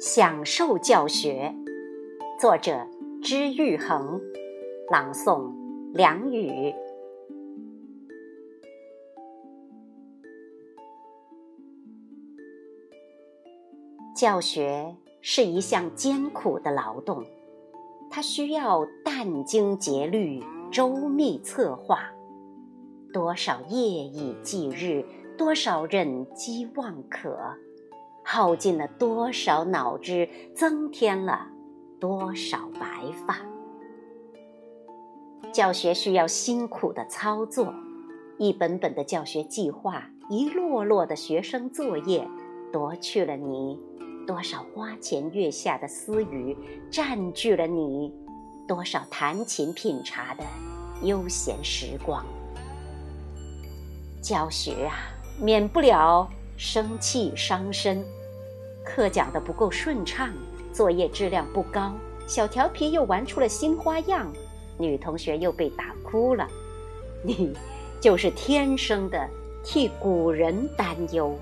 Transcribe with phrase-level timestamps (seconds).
[0.00, 1.54] 享受教学，
[2.40, 2.86] 作者
[3.22, 4.18] 知玉恒，
[4.90, 5.52] 朗诵
[5.92, 6.74] 梁宇。
[14.16, 17.22] 教学是一项艰苦的劳动，
[18.08, 20.42] 它需要殚精竭虑、
[20.72, 22.10] 周密策划，
[23.12, 25.04] 多少夜以继日，
[25.36, 27.38] 多少忍饥忘渴。
[28.32, 31.48] 耗尽了多少脑汁，增添了
[31.98, 33.40] 多少白发？
[35.52, 37.74] 教学需要辛苦的操作，
[38.38, 42.24] 一本本的教学计划，一摞摞的学生作业，
[42.72, 43.76] 夺去了你
[44.28, 46.56] 多少花前月下的私语，
[46.88, 48.14] 占据了你
[48.68, 50.44] 多少弹琴品茶的
[51.02, 52.24] 悠闲时光。
[54.22, 54.94] 教学啊，
[55.42, 58.00] 免不了生气伤身。
[58.90, 60.32] 课讲的不够顺畅，
[60.72, 61.92] 作业质量不高，
[62.26, 64.26] 小调皮又玩出了新花样，
[64.76, 66.48] 女同学又被打哭了，
[67.22, 67.56] 你
[68.00, 69.28] 就是天生的
[69.62, 71.38] 替古人担忧，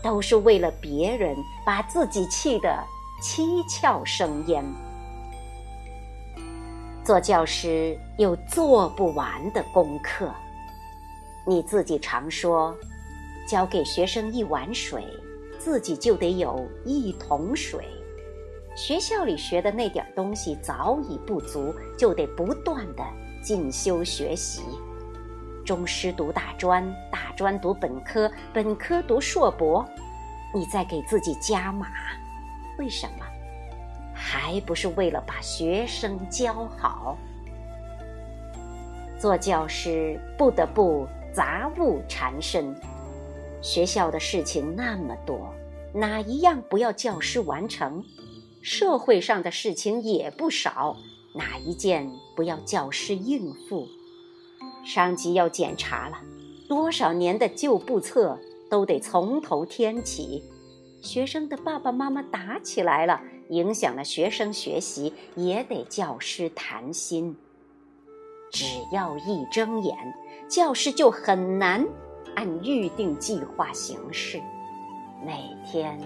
[0.00, 1.36] 都是为了别人
[1.66, 2.78] 把自己气得
[3.20, 4.64] 七窍生烟。
[7.04, 10.32] 做教师有做不完的功课，
[11.44, 12.72] 你自己常说，
[13.48, 15.04] 教给学生一碗水。
[15.64, 17.86] 自己就得有一桶水，
[18.74, 23.04] 学校里学的那点东西早已不足，就得不断的
[23.44, 24.62] 进修学习。
[25.64, 29.88] 中师读大专，大专读本科，本科读硕博，
[30.52, 31.86] 你在给自己加码，
[32.76, 33.24] 为什么？
[34.12, 37.16] 还不是为了把学生教好？
[39.16, 42.74] 做教师不得不杂物缠身。
[43.62, 45.54] 学校的事情那么多，
[45.94, 48.04] 哪一样不要教师完成？
[48.60, 50.96] 社会上的事情也不少，
[51.34, 53.86] 哪一件不要教师应付？
[54.84, 56.16] 上级要检查了，
[56.68, 60.42] 多少年的旧簿册都得从头添起。
[61.00, 67.36] 学生的爸爸妈妈打起来了，影响了学生学习，也得教师谈心。
[68.52, 69.96] 只要一睁眼，
[70.48, 71.86] 教师就很难。
[72.34, 74.40] 按预定计划行事，
[75.24, 75.98] 每天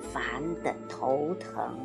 [0.00, 0.22] 烦
[0.62, 1.78] 得头疼。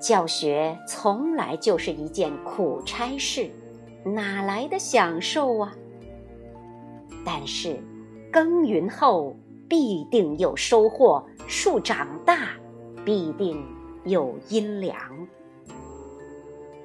[0.00, 3.50] 教学从来就是一件苦差事，
[4.04, 5.74] 哪来的享受啊？
[7.24, 7.78] 但是
[8.30, 9.34] 耕耘后
[9.68, 12.50] 必定有收获，树长大
[13.04, 13.64] 必定
[14.04, 14.96] 有阴凉。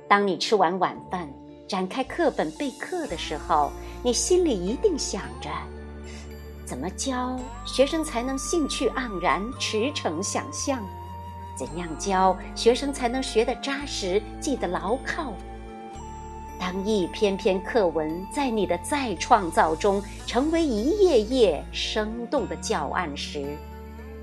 [0.07, 1.29] 当你吃完晚饭。
[1.69, 3.72] 展开课本备课的时候，
[4.02, 5.52] 你心里一定想着：
[6.66, 10.84] 怎么教学生才能兴趣盎然、驰骋想象？
[11.56, 15.31] 怎样教学生才能学得扎实、记得牢靠？
[16.59, 23.56] 当一篇篇课文在你的再创造中成为一页页生动的教案时，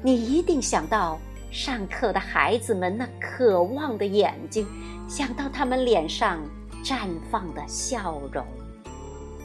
[0.03, 1.17] 你一定想到
[1.53, 4.67] 上课的孩子们那渴望的眼睛，
[5.07, 6.41] 想到他们脸上。
[6.87, 8.47] 绽放的笑容，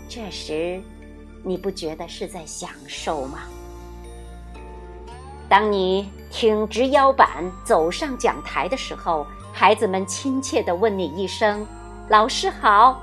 [0.07, 0.79] 这时，
[1.43, 3.39] 你不觉得是在享受吗？
[5.49, 11.65] 当你挺直腰板走上讲台的时候，孩子们亲切地问你一声
[12.09, 13.01] “老师好”，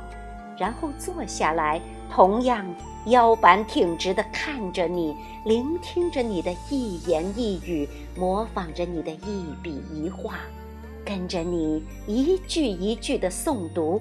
[0.57, 2.65] 然后坐下来，同样
[3.07, 5.17] 腰板挺直地看着你，
[5.47, 10.35] 聆听着你的一言一语，模仿着你的一笔一画，
[11.05, 14.01] 跟着你一句一句的诵读。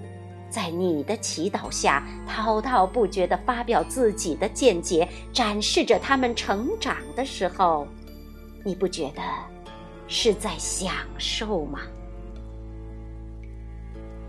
[0.49, 7.87] 在你的祈祷下，滔滔不绝地发表自己的见解，展示着他们成长的时候，
[8.63, 9.21] 你不觉得
[10.07, 11.79] 是在享受吗？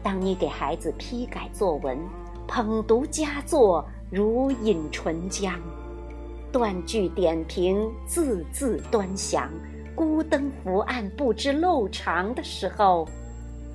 [0.03, 1.99] 当你给孩子批改作文，
[2.47, 5.53] 捧读佳作如饮醇浆，
[6.51, 9.51] 断句点评，字字端详，
[9.95, 13.07] 孤灯伏案，不知漏长的时候。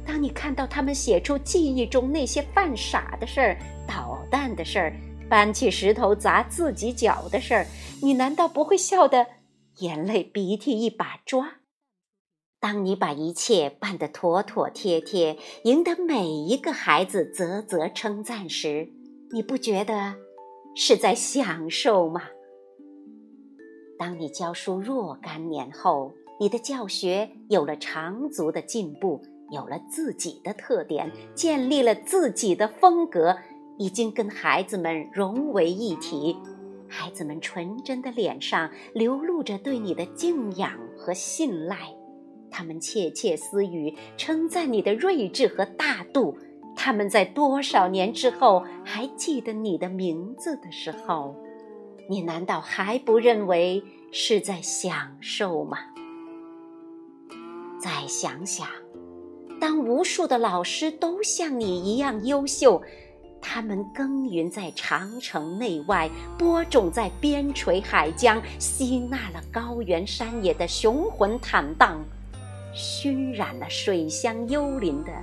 [0.05, 3.57] 当你看到他们写出记忆中那些犯傻的事儿、
[3.87, 4.93] 捣蛋的事儿、
[5.29, 7.65] 搬起石头砸自己脚的事儿，
[8.01, 9.25] 你难道不会笑得
[9.79, 11.53] 眼泪鼻涕一把抓？
[12.59, 18.89] 当你把一切办得妥妥帖帖，赢得每一个孩子啧啧称赞时，
[19.31, 20.15] 你不觉得
[20.75, 22.21] 是在享受吗？
[23.97, 29.21] 当你教书若干年后，你的教学有了长足的进步。
[29.53, 33.37] 有了自己的特点，建立了自己的风格，
[33.77, 36.35] 已经跟孩子们融为一体。
[36.89, 41.77] 孩子们纯真的脸上流露着对你的敬仰和信赖，
[42.51, 46.37] 他们窃窃私语，称赞你的睿智和大度。
[46.75, 51.35] 他们在多少年之后还记得你的名字的时候，
[52.09, 55.77] 你难道还不认为是在享受吗？
[57.79, 58.67] 再想想，
[59.63, 62.83] 当无数的老师都像你一样优秀。
[63.41, 72.03] 他们耕耘在长城内外，播种在边陲海疆，吸纳了高原山野的雄浑坦荡，
[72.73, 75.13] 熏染了水乡幽林的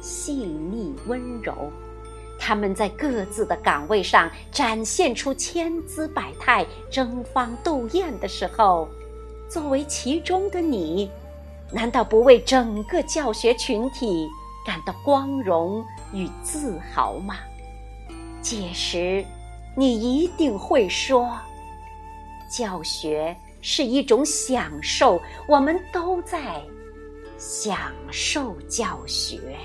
[0.00, 1.52] 细腻温柔。
[2.38, 8.88] 他们在各自的岗位上展现出千姿百态、争芳斗艳的时候，
[9.48, 11.10] 作为其中的你，
[11.70, 14.28] 难道不为整个教学群体
[14.66, 17.36] 感到光荣与自豪吗？
[18.40, 19.24] 届时，
[19.74, 21.38] 你一定会说
[22.50, 26.62] ：“教学是一种享受，我们都在
[27.36, 29.56] 享受教学。”